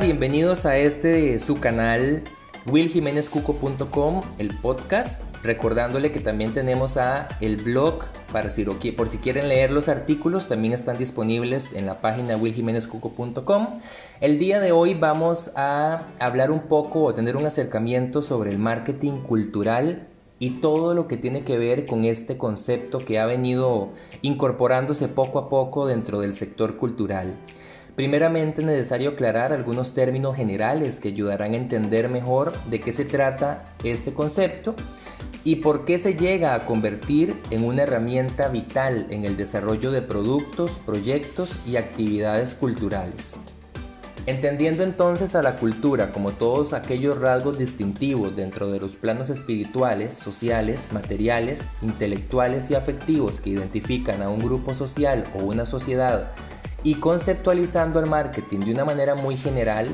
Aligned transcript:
bienvenidos 0.00 0.66
a 0.66 0.76
este 0.76 1.38
su 1.38 1.60
canal 1.60 2.24
willjimenezcuco.com, 2.66 4.22
el 4.38 4.48
podcast. 4.58 5.22
Recordándole 5.44 6.10
que 6.10 6.18
también 6.18 6.52
tenemos 6.52 6.96
a 6.96 7.28
el 7.40 7.56
blog 7.56 8.02
para 8.32 8.50
si 8.50 8.64
por 8.64 9.08
si 9.08 9.18
quieren 9.18 9.48
leer 9.48 9.70
los 9.70 9.88
artículos, 9.88 10.48
también 10.48 10.74
están 10.74 10.98
disponibles 10.98 11.72
en 11.74 11.86
la 11.86 12.00
página 12.00 12.36
willjimenezcuco.com. 12.36 13.68
El 14.20 14.38
día 14.40 14.58
de 14.58 14.72
hoy 14.72 14.94
vamos 14.94 15.52
a 15.54 16.06
hablar 16.18 16.50
un 16.50 16.62
poco 16.62 17.04
o 17.04 17.14
tener 17.14 17.36
un 17.36 17.46
acercamiento 17.46 18.20
sobre 18.20 18.50
el 18.50 18.58
marketing 18.58 19.20
cultural 19.20 20.08
y 20.40 20.60
todo 20.60 20.94
lo 20.94 21.06
que 21.06 21.16
tiene 21.16 21.44
que 21.44 21.56
ver 21.56 21.86
con 21.86 22.04
este 22.04 22.36
concepto 22.36 22.98
que 22.98 23.20
ha 23.20 23.26
venido 23.26 23.90
incorporándose 24.22 25.06
poco 25.06 25.38
a 25.38 25.48
poco 25.48 25.86
dentro 25.86 26.18
del 26.20 26.34
sector 26.34 26.78
cultural. 26.78 27.36
Primeramente 27.96 28.60
es 28.60 28.66
necesario 28.66 29.10
aclarar 29.10 29.52
algunos 29.52 29.94
términos 29.94 30.34
generales 30.36 30.96
que 30.96 31.08
ayudarán 31.08 31.52
a 31.52 31.56
entender 31.56 32.08
mejor 32.08 32.52
de 32.64 32.80
qué 32.80 32.92
se 32.92 33.04
trata 33.04 33.66
este 33.84 34.12
concepto 34.12 34.74
y 35.44 35.56
por 35.56 35.84
qué 35.84 35.98
se 35.98 36.14
llega 36.14 36.54
a 36.54 36.66
convertir 36.66 37.36
en 37.50 37.64
una 37.64 37.82
herramienta 37.82 38.48
vital 38.48 39.06
en 39.10 39.24
el 39.24 39.36
desarrollo 39.36 39.92
de 39.92 40.02
productos, 40.02 40.72
proyectos 40.84 41.56
y 41.66 41.76
actividades 41.76 42.54
culturales. 42.54 43.36
Entendiendo 44.26 44.82
entonces 44.82 45.34
a 45.34 45.42
la 45.42 45.56
cultura 45.56 46.10
como 46.10 46.32
todos 46.32 46.72
aquellos 46.72 47.20
rasgos 47.20 47.58
distintivos 47.58 48.34
dentro 48.34 48.72
de 48.72 48.80
los 48.80 48.96
planos 48.96 49.28
espirituales, 49.28 50.14
sociales, 50.14 50.88
materiales, 50.92 51.66
intelectuales 51.82 52.70
y 52.70 52.74
afectivos 52.74 53.42
que 53.42 53.50
identifican 53.50 54.22
a 54.22 54.30
un 54.30 54.40
grupo 54.40 54.72
social 54.72 55.24
o 55.34 55.44
una 55.44 55.66
sociedad 55.66 56.32
y 56.84 56.96
conceptualizando 56.96 57.98
el 57.98 58.06
marketing 58.06 58.60
de 58.60 58.72
una 58.72 58.84
manera 58.84 59.14
muy 59.14 59.36
general 59.36 59.88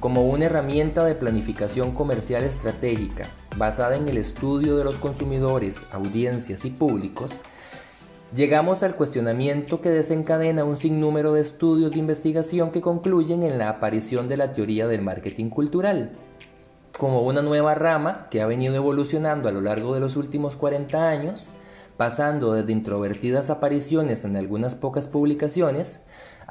como 0.00 0.24
una 0.24 0.46
herramienta 0.46 1.04
de 1.04 1.14
planificación 1.14 1.92
comercial 1.92 2.42
estratégica 2.42 3.28
basada 3.56 3.96
en 3.96 4.08
el 4.08 4.18
estudio 4.18 4.76
de 4.76 4.82
los 4.82 4.96
consumidores, 4.96 5.86
audiencias 5.92 6.64
y 6.64 6.70
públicos, 6.70 7.40
llegamos 8.34 8.82
al 8.82 8.96
cuestionamiento 8.96 9.80
que 9.80 9.90
desencadena 9.90 10.64
un 10.64 10.76
sinnúmero 10.76 11.32
de 11.32 11.42
estudios 11.42 11.92
de 11.92 12.00
investigación 12.00 12.72
que 12.72 12.80
concluyen 12.80 13.44
en 13.44 13.58
la 13.58 13.68
aparición 13.68 14.28
de 14.28 14.38
la 14.38 14.52
teoría 14.52 14.88
del 14.88 15.02
marketing 15.02 15.50
cultural, 15.50 16.10
como 16.98 17.22
una 17.22 17.40
nueva 17.40 17.76
rama 17.76 18.26
que 18.28 18.42
ha 18.42 18.46
venido 18.46 18.74
evolucionando 18.74 19.48
a 19.48 19.52
lo 19.52 19.60
largo 19.60 19.94
de 19.94 20.00
los 20.00 20.16
últimos 20.16 20.56
40 20.56 21.08
años, 21.08 21.50
pasando 21.96 22.54
desde 22.54 22.72
introvertidas 22.72 23.50
apariciones 23.50 24.24
en 24.24 24.36
algunas 24.36 24.74
pocas 24.74 25.06
publicaciones 25.06 26.00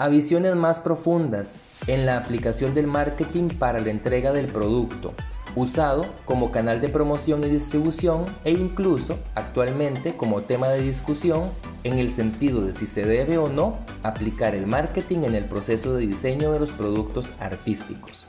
a 0.02 0.10
visiones 0.10 0.56
más 0.56 0.80
profundas 0.80 1.58
en 1.86 2.08
la 2.08 2.18
aplicación 2.18 2.74
del 2.74 2.88
marketing 2.88 3.50
para 3.50 3.80
la 3.80 3.92
entrega 3.92 4.34
del 4.34 4.48
producto, 4.48 5.14
usado 5.56 6.08
como 6.26 6.52
canal 6.52 6.82
de 6.82 6.90
promoción 6.90 7.44
y 7.44 7.50
distribución 7.50 8.26
e 8.44 8.50
incluso 8.50 9.20
actualmente 9.36 10.16
como 10.18 10.42
tema 10.42 10.70
de 10.70 10.82
discusión 10.82 11.52
en 11.84 12.00
el 12.00 12.12
sentido 12.12 12.62
de 12.62 12.74
si 12.74 12.88
se 12.88 13.06
debe 13.06 13.38
o 13.38 13.48
no 13.48 13.78
aplicar 14.02 14.56
el 14.56 14.66
marketing 14.66 15.20
en 15.20 15.36
el 15.36 15.46
proceso 15.46 15.94
de 15.94 16.08
diseño 16.08 16.52
de 16.52 16.60
los 16.62 16.72
productos 16.72 17.34
artísticos. 17.40 18.26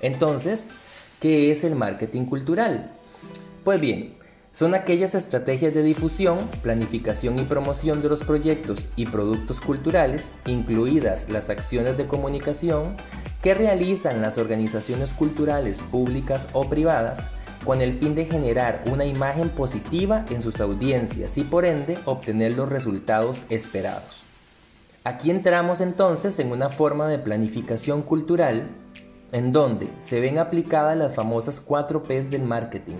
Entonces, 0.00 0.70
¿qué 1.20 1.52
es 1.52 1.62
el 1.62 1.76
marketing 1.76 2.24
cultural? 2.24 2.90
Pues 3.62 3.80
bien, 3.80 4.14
son 4.52 4.74
aquellas 4.74 5.14
estrategias 5.14 5.72
de 5.72 5.82
difusión, 5.82 6.38
planificación 6.62 7.38
y 7.38 7.44
promoción 7.44 8.02
de 8.02 8.10
los 8.10 8.20
proyectos 8.20 8.86
y 8.96 9.06
productos 9.06 9.60
culturales, 9.60 10.34
incluidas 10.46 11.28
las 11.30 11.48
acciones 11.48 11.96
de 11.96 12.06
comunicación, 12.06 12.96
que 13.42 13.54
realizan 13.54 14.20
las 14.20 14.36
organizaciones 14.36 15.12
culturales 15.14 15.80
públicas 15.80 16.48
o 16.52 16.68
privadas 16.68 17.30
con 17.64 17.80
el 17.80 17.94
fin 17.94 18.14
de 18.14 18.26
generar 18.26 18.82
una 18.86 19.04
imagen 19.04 19.48
positiva 19.48 20.24
en 20.30 20.42
sus 20.42 20.60
audiencias 20.60 21.38
y 21.38 21.44
por 21.44 21.64
ende 21.64 21.98
obtener 22.04 22.54
los 22.54 22.68
resultados 22.68 23.42
esperados. 23.48 24.22
Aquí 25.04 25.30
entramos 25.30 25.80
entonces 25.80 26.38
en 26.38 26.52
una 26.52 26.68
forma 26.68 27.08
de 27.08 27.18
planificación 27.18 28.02
cultural 28.02 28.68
en 29.32 29.50
donde 29.52 29.90
se 30.00 30.20
ven 30.20 30.38
aplicadas 30.38 30.96
las 30.96 31.14
famosas 31.14 31.58
4 31.60 32.04
Ps 32.04 32.30
del 32.30 32.42
marketing, 32.42 32.96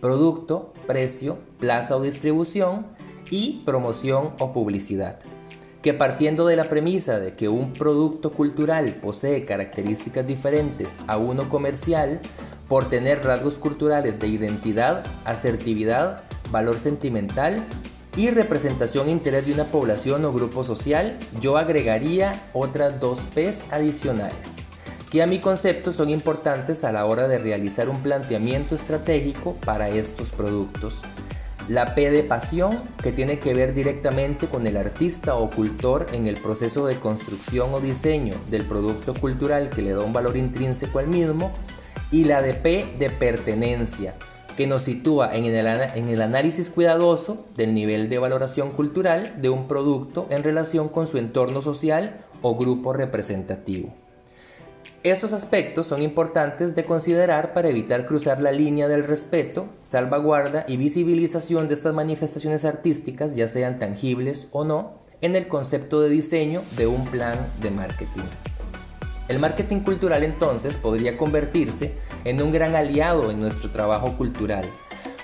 producto, 0.00 0.74
precio, 0.86 1.38
plaza 1.58 1.96
o 1.96 2.02
distribución 2.02 2.86
y 3.30 3.62
promoción 3.64 4.32
o 4.40 4.52
publicidad. 4.52 5.20
Que 5.82 5.94
partiendo 5.94 6.46
de 6.46 6.56
la 6.56 6.64
premisa 6.64 7.20
de 7.20 7.34
que 7.34 7.48
un 7.48 7.72
producto 7.72 8.32
cultural 8.32 8.96
posee 9.00 9.44
características 9.44 10.26
diferentes 10.26 10.88
a 11.06 11.16
uno 11.18 11.48
comercial 11.48 12.20
por 12.66 12.90
tener 12.90 13.24
rasgos 13.24 13.54
culturales 13.54 14.18
de 14.18 14.26
identidad, 14.26 15.04
asertividad, 15.24 16.22
valor 16.50 16.78
sentimental 16.78 17.64
y 18.16 18.30
representación 18.30 19.08
e 19.08 19.12
interés 19.12 19.46
de 19.46 19.52
una 19.52 19.64
población 19.64 20.24
o 20.24 20.32
grupo 20.32 20.64
social, 20.64 21.16
yo 21.40 21.56
agregaría 21.56 22.48
otras 22.52 22.98
dos 22.98 23.20
P's 23.32 23.60
adicionales 23.70 24.57
que 25.10 25.22
a 25.22 25.26
mi 25.26 25.38
concepto 25.38 25.92
son 25.92 26.10
importantes 26.10 26.84
a 26.84 26.92
la 26.92 27.06
hora 27.06 27.28
de 27.28 27.38
realizar 27.38 27.88
un 27.88 28.02
planteamiento 28.02 28.74
estratégico 28.74 29.54
para 29.64 29.88
estos 29.88 30.30
productos. 30.30 31.02
La 31.68 31.94
P 31.94 32.10
de 32.10 32.22
pasión, 32.22 32.82
que 33.02 33.12
tiene 33.12 33.38
que 33.38 33.52
ver 33.52 33.74
directamente 33.74 34.48
con 34.48 34.66
el 34.66 34.76
artista 34.76 35.34
o 35.34 35.50
cultor 35.50 36.06
en 36.12 36.26
el 36.26 36.36
proceso 36.36 36.86
de 36.86 36.96
construcción 36.96 37.72
o 37.74 37.80
diseño 37.80 38.34
del 38.50 38.64
producto 38.64 39.14
cultural 39.14 39.68
que 39.68 39.82
le 39.82 39.92
da 39.92 40.02
un 40.02 40.14
valor 40.14 40.36
intrínseco 40.36 40.98
al 40.98 41.08
mismo. 41.08 41.52
Y 42.10 42.24
la 42.24 42.40
de 42.40 42.54
P 42.54 42.94
de 42.98 43.10
pertenencia, 43.10 44.14
que 44.56 44.66
nos 44.66 44.82
sitúa 44.82 45.30
en 45.34 45.44
el, 45.44 45.66
en 45.66 46.08
el 46.08 46.22
análisis 46.22 46.70
cuidadoso 46.70 47.46
del 47.54 47.74
nivel 47.74 48.08
de 48.08 48.18
valoración 48.18 48.70
cultural 48.70 49.40
de 49.42 49.50
un 49.50 49.68
producto 49.68 50.26
en 50.30 50.42
relación 50.42 50.88
con 50.88 51.06
su 51.06 51.18
entorno 51.18 51.60
social 51.60 52.24
o 52.40 52.56
grupo 52.56 52.94
representativo. 52.94 53.94
Estos 55.04 55.32
aspectos 55.32 55.86
son 55.86 56.02
importantes 56.02 56.74
de 56.74 56.84
considerar 56.84 57.52
para 57.54 57.68
evitar 57.68 58.04
cruzar 58.04 58.40
la 58.40 58.50
línea 58.50 58.88
del 58.88 59.04
respeto, 59.04 59.68
salvaguarda 59.84 60.64
y 60.66 60.76
visibilización 60.76 61.68
de 61.68 61.74
estas 61.74 61.94
manifestaciones 61.94 62.64
artísticas, 62.64 63.36
ya 63.36 63.46
sean 63.46 63.78
tangibles 63.78 64.48
o 64.50 64.64
no, 64.64 64.98
en 65.20 65.36
el 65.36 65.46
concepto 65.46 66.00
de 66.00 66.08
diseño 66.08 66.62
de 66.76 66.88
un 66.88 67.04
plan 67.06 67.38
de 67.62 67.70
marketing. 67.70 68.24
El 69.28 69.38
marketing 69.38 69.80
cultural 69.80 70.24
entonces 70.24 70.76
podría 70.76 71.16
convertirse 71.16 71.94
en 72.24 72.42
un 72.42 72.50
gran 72.50 72.74
aliado 72.74 73.30
en 73.30 73.40
nuestro 73.40 73.70
trabajo 73.70 74.16
cultural, 74.16 74.64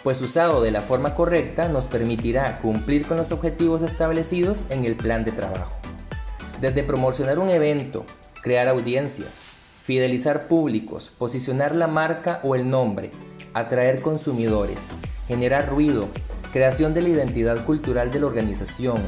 pues 0.04 0.22
usado 0.22 0.62
de 0.62 0.70
la 0.70 0.82
forma 0.82 1.16
correcta 1.16 1.68
nos 1.68 1.86
permitirá 1.86 2.60
cumplir 2.60 3.08
con 3.08 3.16
los 3.16 3.32
objetivos 3.32 3.82
establecidos 3.82 4.62
en 4.70 4.84
el 4.84 4.94
plan 4.94 5.24
de 5.24 5.32
trabajo. 5.32 5.72
Desde 6.60 6.84
promocionar 6.84 7.40
un 7.40 7.50
evento, 7.50 8.04
crear 8.40 8.68
audiencias, 8.68 9.43
fidelizar 9.84 10.48
públicos, 10.48 11.12
posicionar 11.18 11.74
la 11.74 11.86
marca 11.86 12.40
o 12.42 12.54
el 12.54 12.70
nombre, 12.70 13.10
atraer 13.52 14.00
consumidores, 14.00 14.78
generar 15.28 15.68
ruido, 15.68 16.08
creación 16.54 16.94
de 16.94 17.02
la 17.02 17.10
identidad 17.10 17.66
cultural 17.66 18.10
de 18.10 18.20
la 18.20 18.26
organización, 18.26 19.02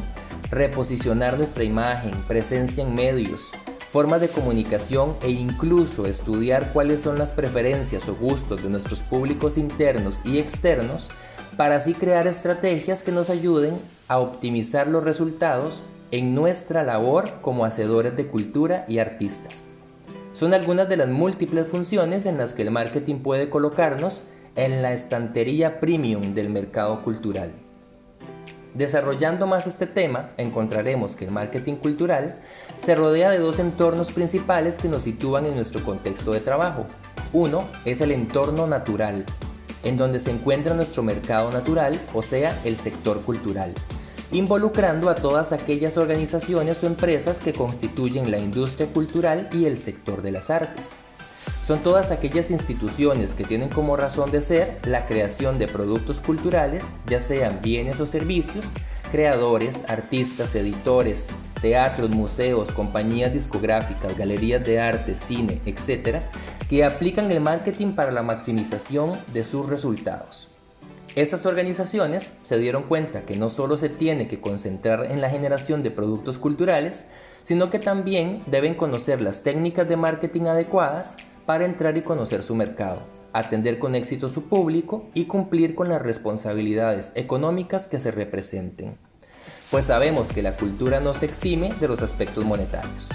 reposicionar 0.50 1.38
nuestra 1.38 1.64
imagen, 1.64 2.12
presencia 2.28 2.84
en 2.84 2.94
medios, 2.94 3.48
formas 3.90 4.20
de 4.20 4.28
comunicación 4.28 5.16
e 5.22 5.30
incluso 5.30 6.04
estudiar 6.04 6.74
cuáles 6.74 7.00
son 7.00 7.18
las 7.18 7.32
preferencias 7.32 8.06
o 8.10 8.14
gustos 8.14 8.62
de 8.62 8.68
nuestros 8.68 9.00
públicos 9.00 9.56
internos 9.56 10.20
y 10.26 10.38
externos 10.38 11.08
para 11.56 11.76
así 11.76 11.94
crear 11.94 12.26
estrategias 12.26 13.02
que 13.02 13.12
nos 13.12 13.30
ayuden 13.30 13.78
a 14.08 14.18
optimizar 14.18 14.88
los 14.88 15.04
resultados 15.04 15.82
en 16.10 16.34
nuestra 16.34 16.82
labor 16.82 17.40
como 17.40 17.64
hacedores 17.64 18.14
de 18.14 18.26
cultura 18.26 18.84
y 18.88 18.98
artistas. 18.98 19.64
Son 20.38 20.52
algunas 20.52 20.86
de 20.86 20.98
las 20.98 21.08
múltiples 21.08 21.66
funciones 21.66 22.26
en 22.26 22.36
las 22.36 22.52
que 22.52 22.60
el 22.60 22.70
marketing 22.70 23.20
puede 23.20 23.48
colocarnos 23.48 24.22
en 24.54 24.82
la 24.82 24.92
estantería 24.92 25.80
premium 25.80 26.34
del 26.34 26.50
mercado 26.50 27.02
cultural. 27.02 27.52
Desarrollando 28.74 29.46
más 29.46 29.66
este 29.66 29.86
tema, 29.86 30.32
encontraremos 30.36 31.16
que 31.16 31.24
el 31.24 31.30
marketing 31.30 31.76
cultural 31.76 32.36
se 32.84 32.94
rodea 32.94 33.30
de 33.30 33.38
dos 33.38 33.58
entornos 33.60 34.12
principales 34.12 34.76
que 34.76 34.90
nos 34.90 35.04
sitúan 35.04 35.46
en 35.46 35.54
nuestro 35.54 35.82
contexto 35.82 36.34
de 36.34 36.40
trabajo. 36.40 36.84
Uno 37.32 37.64
es 37.86 38.02
el 38.02 38.12
entorno 38.12 38.66
natural, 38.66 39.24
en 39.84 39.96
donde 39.96 40.20
se 40.20 40.32
encuentra 40.32 40.74
nuestro 40.74 41.02
mercado 41.02 41.50
natural, 41.50 41.98
o 42.12 42.20
sea, 42.20 42.60
el 42.66 42.76
sector 42.76 43.22
cultural 43.22 43.72
involucrando 44.36 45.08
a 45.08 45.14
todas 45.14 45.52
aquellas 45.52 45.96
organizaciones 45.96 46.82
o 46.82 46.86
empresas 46.86 47.40
que 47.40 47.54
constituyen 47.54 48.30
la 48.30 48.38
industria 48.38 48.86
cultural 48.86 49.48
y 49.50 49.64
el 49.64 49.78
sector 49.78 50.20
de 50.20 50.30
las 50.30 50.50
artes. 50.50 50.92
Son 51.66 51.78
todas 51.80 52.10
aquellas 52.10 52.50
instituciones 52.50 53.34
que 53.34 53.44
tienen 53.44 53.70
como 53.70 53.96
razón 53.96 54.30
de 54.30 54.40
ser 54.40 54.78
la 54.84 55.06
creación 55.06 55.58
de 55.58 55.66
productos 55.66 56.20
culturales, 56.20 56.84
ya 57.06 57.18
sean 57.18 57.60
bienes 57.62 57.98
o 57.98 58.06
servicios, 58.06 58.66
creadores, 59.10 59.80
artistas, 59.88 60.54
editores, 60.54 61.26
teatros, 61.60 62.10
museos, 62.10 62.70
compañías 62.72 63.32
discográficas, 63.32 64.16
galerías 64.16 64.62
de 64.64 64.80
arte, 64.80 65.16
cine, 65.16 65.60
etc., 65.64 66.20
que 66.68 66.84
aplican 66.84 67.30
el 67.30 67.40
marketing 67.40 67.92
para 67.92 68.12
la 68.12 68.22
maximización 68.22 69.12
de 69.32 69.44
sus 69.44 69.66
resultados. 69.66 70.48
Estas 71.16 71.46
organizaciones 71.46 72.34
se 72.42 72.58
dieron 72.58 72.82
cuenta 72.82 73.22
que 73.22 73.36
no 73.36 73.48
solo 73.48 73.78
se 73.78 73.88
tiene 73.88 74.28
que 74.28 74.38
concentrar 74.38 75.10
en 75.10 75.22
la 75.22 75.30
generación 75.30 75.82
de 75.82 75.90
productos 75.90 76.36
culturales, 76.36 77.06
sino 77.42 77.70
que 77.70 77.78
también 77.78 78.42
deben 78.46 78.74
conocer 78.74 79.22
las 79.22 79.42
técnicas 79.42 79.88
de 79.88 79.96
marketing 79.96 80.42
adecuadas 80.42 81.16
para 81.46 81.64
entrar 81.64 81.96
y 81.96 82.02
conocer 82.02 82.42
su 82.42 82.54
mercado, 82.54 83.00
atender 83.32 83.78
con 83.78 83.94
éxito 83.94 84.28
su 84.28 84.42
público 84.42 85.08
y 85.14 85.24
cumplir 85.24 85.74
con 85.74 85.88
las 85.88 86.02
responsabilidades 86.02 87.12
económicas 87.14 87.86
que 87.86 87.98
se 87.98 88.10
representen. 88.10 88.98
Pues 89.70 89.86
sabemos 89.86 90.28
que 90.28 90.42
la 90.42 90.52
cultura 90.52 91.00
no 91.00 91.14
se 91.14 91.24
exime 91.24 91.72
de 91.80 91.88
los 91.88 92.02
aspectos 92.02 92.44
monetarios. 92.44 93.08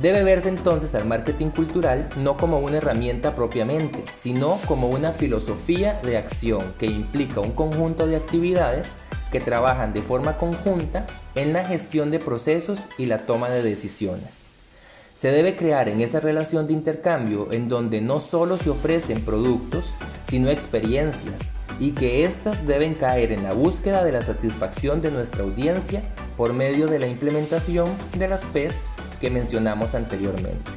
Debe 0.00 0.22
verse 0.22 0.48
entonces 0.48 0.94
al 0.94 1.06
marketing 1.06 1.48
cultural 1.48 2.08
no 2.16 2.36
como 2.36 2.60
una 2.60 2.76
herramienta 2.76 3.34
propiamente, 3.34 4.04
sino 4.14 4.60
como 4.66 4.88
una 4.88 5.10
filosofía 5.10 5.98
de 6.04 6.16
acción 6.16 6.60
que 6.78 6.86
implica 6.86 7.40
un 7.40 7.50
conjunto 7.50 8.06
de 8.06 8.14
actividades 8.14 8.92
que 9.32 9.40
trabajan 9.40 9.92
de 9.92 10.02
forma 10.02 10.36
conjunta 10.36 11.04
en 11.34 11.52
la 11.52 11.64
gestión 11.64 12.12
de 12.12 12.20
procesos 12.20 12.88
y 12.96 13.06
la 13.06 13.26
toma 13.26 13.50
de 13.50 13.64
decisiones. 13.64 14.42
Se 15.16 15.32
debe 15.32 15.56
crear 15.56 15.88
en 15.88 16.00
esa 16.00 16.20
relación 16.20 16.68
de 16.68 16.74
intercambio 16.74 17.48
en 17.50 17.68
donde 17.68 18.00
no 18.00 18.20
solo 18.20 18.56
se 18.56 18.70
ofrecen 18.70 19.24
productos, 19.24 19.92
sino 20.28 20.48
experiencias, 20.48 21.52
y 21.80 21.90
que 21.90 22.22
éstas 22.22 22.68
deben 22.68 22.94
caer 22.94 23.32
en 23.32 23.42
la 23.42 23.52
búsqueda 23.52 24.04
de 24.04 24.12
la 24.12 24.22
satisfacción 24.22 25.02
de 25.02 25.10
nuestra 25.10 25.42
audiencia 25.42 26.02
por 26.36 26.52
medio 26.52 26.86
de 26.86 27.00
la 27.00 27.08
implementación 27.08 27.88
de 28.16 28.28
las 28.28 28.44
PES 28.46 28.76
que 29.20 29.30
mencionamos 29.30 29.94
anteriormente. 29.94 30.70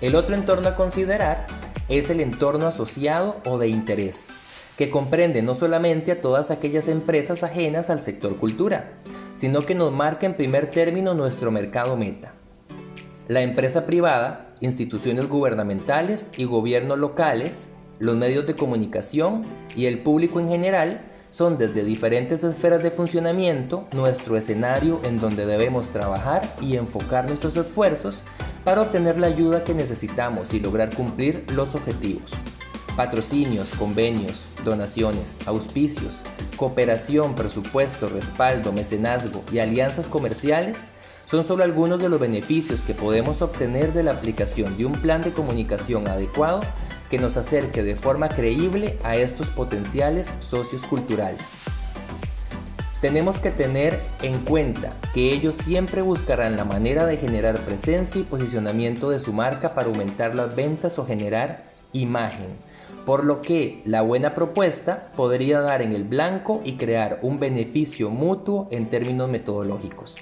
El 0.00 0.14
otro 0.14 0.34
entorno 0.34 0.68
a 0.68 0.76
considerar 0.76 1.46
es 1.88 2.08
el 2.08 2.20
entorno 2.20 2.66
asociado 2.66 3.40
o 3.44 3.58
de 3.58 3.68
interés, 3.68 4.24
que 4.78 4.90
comprende 4.90 5.42
no 5.42 5.54
solamente 5.54 6.12
a 6.12 6.20
todas 6.20 6.50
aquellas 6.50 6.88
empresas 6.88 7.42
ajenas 7.42 7.90
al 7.90 8.00
sector 8.00 8.36
cultura, 8.38 8.92
sino 9.36 9.62
que 9.62 9.74
nos 9.74 9.92
marca 9.92 10.26
en 10.26 10.34
primer 10.34 10.70
término 10.70 11.14
nuestro 11.14 11.50
mercado 11.50 11.96
meta. 11.96 12.32
La 13.28 13.42
empresa 13.42 13.86
privada, 13.86 14.54
instituciones 14.60 15.28
gubernamentales 15.28 16.30
y 16.36 16.44
gobiernos 16.44 16.98
locales, 16.98 17.70
los 17.98 18.16
medios 18.16 18.46
de 18.46 18.56
comunicación 18.56 19.44
y 19.76 19.86
el 19.86 20.02
público 20.02 20.40
en 20.40 20.48
general 20.48 21.09
son 21.30 21.58
desde 21.58 21.84
diferentes 21.84 22.42
esferas 22.42 22.82
de 22.82 22.90
funcionamiento 22.90 23.86
nuestro 23.92 24.36
escenario 24.36 25.00
en 25.04 25.20
donde 25.20 25.46
debemos 25.46 25.88
trabajar 25.88 26.42
y 26.60 26.76
enfocar 26.76 27.26
nuestros 27.26 27.56
esfuerzos 27.56 28.22
para 28.64 28.82
obtener 28.82 29.18
la 29.18 29.28
ayuda 29.28 29.64
que 29.64 29.74
necesitamos 29.74 30.52
y 30.52 30.60
lograr 30.60 30.94
cumplir 30.94 31.44
los 31.52 31.74
objetivos. 31.74 32.32
Patrocinios, 32.96 33.68
convenios, 33.76 34.44
donaciones, 34.64 35.38
auspicios, 35.46 36.20
cooperación, 36.56 37.34
presupuesto, 37.34 38.08
respaldo, 38.08 38.72
mecenazgo 38.72 39.42
y 39.52 39.60
alianzas 39.60 40.06
comerciales 40.06 40.84
son 41.24 41.44
solo 41.44 41.62
algunos 41.62 42.02
de 42.02 42.08
los 42.08 42.18
beneficios 42.18 42.80
que 42.80 42.92
podemos 42.92 43.40
obtener 43.40 43.92
de 43.92 44.02
la 44.02 44.10
aplicación 44.10 44.76
de 44.76 44.84
un 44.84 44.92
plan 44.92 45.22
de 45.22 45.32
comunicación 45.32 46.08
adecuado 46.08 46.62
que 47.10 47.18
nos 47.18 47.36
acerque 47.36 47.82
de 47.82 47.96
forma 47.96 48.28
creíble 48.28 48.96
a 49.02 49.16
estos 49.16 49.50
potenciales 49.50 50.32
socios 50.38 50.82
culturales. 50.82 51.42
Tenemos 53.00 53.38
que 53.38 53.50
tener 53.50 53.98
en 54.22 54.38
cuenta 54.44 54.90
que 55.12 55.32
ellos 55.32 55.56
siempre 55.56 56.02
buscarán 56.02 56.56
la 56.56 56.64
manera 56.64 57.06
de 57.06 57.16
generar 57.16 57.58
presencia 57.60 58.20
y 58.20 58.24
posicionamiento 58.24 59.10
de 59.10 59.18
su 59.18 59.32
marca 59.32 59.74
para 59.74 59.88
aumentar 59.88 60.36
las 60.36 60.54
ventas 60.54 60.98
o 60.98 61.06
generar 61.06 61.64
imagen, 61.92 62.48
por 63.06 63.24
lo 63.24 63.40
que 63.40 63.80
la 63.86 64.02
buena 64.02 64.34
propuesta 64.34 65.10
podría 65.16 65.60
dar 65.60 65.82
en 65.82 65.94
el 65.94 66.04
blanco 66.04 66.60
y 66.62 66.76
crear 66.76 67.18
un 67.22 67.40
beneficio 67.40 68.10
mutuo 68.10 68.68
en 68.70 68.86
términos 68.86 69.28
metodológicos. 69.28 70.16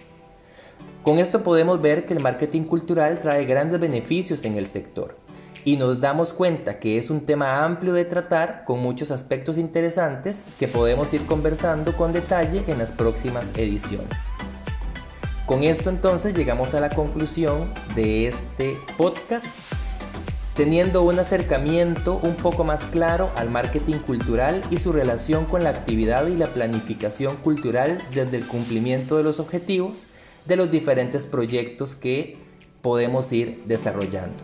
Con 1.03 1.19
esto 1.19 1.43
podemos 1.43 1.83
ver 1.83 2.07
que 2.07 2.15
el 2.15 2.21
marketing 2.21 2.63
cultural 2.63 3.21
trae 3.21 3.45
grandes 3.45 3.81
beneficios 3.81 4.45
en 4.45 4.57
el 4.57 4.69
sector 4.69 5.17
y 5.69 5.77
nos 5.77 6.01
damos 6.01 6.33
cuenta 6.33 6.79
que 6.79 6.97
es 6.97 7.11
un 7.11 7.27
tema 7.27 7.63
amplio 7.63 7.93
de 7.93 8.07
tratar 8.07 8.65
con 8.65 8.81
muchos 8.81 9.11
aspectos 9.11 9.59
interesantes 9.59 10.47
que 10.59 10.67
podemos 10.67 11.13
ir 11.13 11.27
conversando 11.27 11.95
con 11.95 12.15
detalle 12.15 12.65
en 12.69 12.79
las 12.79 12.91
próximas 12.91 13.53
ediciones. 13.55 14.19
Con 15.45 15.65
esto 15.65 15.91
entonces 15.91 16.35
llegamos 16.35 16.73
a 16.73 16.81
la 16.81 16.89
conclusión 16.89 17.69
de 17.95 18.29
este 18.29 18.79
podcast, 18.97 19.47
teniendo 20.55 21.03
un 21.03 21.19
acercamiento 21.19 22.19
un 22.23 22.37
poco 22.37 22.65
más 22.65 22.85
claro 22.85 23.31
al 23.37 23.51
marketing 23.51 23.99
cultural 23.99 24.63
y 24.71 24.79
su 24.79 24.91
relación 24.91 25.45
con 25.45 25.65
la 25.65 25.69
actividad 25.69 26.29
y 26.29 26.37
la 26.37 26.47
planificación 26.47 27.37
cultural 27.37 27.99
desde 28.15 28.39
el 28.39 28.47
cumplimiento 28.47 29.19
de 29.19 29.23
los 29.23 29.39
objetivos 29.39 30.07
de 30.47 30.57
los 30.57 30.71
diferentes 30.71 31.27
proyectos 31.27 31.95
que 31.95 32.39
podemos 32.81 33.31
ir 33.35 33.65
desarrollando. 33.67 34.39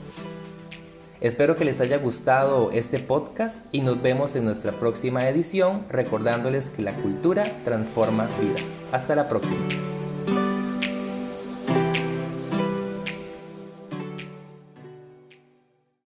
Espero 1.20 1.56
que 1.56 1.64
les 1.64 1.80
haya 1.80 1.98
gustado 1.98 2.70
este 2.72 2.98
podcast 2.98 3.64
y 3.72 3.80
nos 3.80 4.02
vemos 4.02 4.36
en 4.36 4.44
nuestra 4.44 4.72
próxima 4.72 5.28
edición 5.28 5.84
recordándoles 5.88 6.70
que 6.70 6.82
la 6.82 6.94
cultura 6.96 7.44
transforma 7.64 8.28
vidas. 8.40 8.64
Hasta 8.92 9.14
la 9.14 9.28
próxima. 9.28 9.93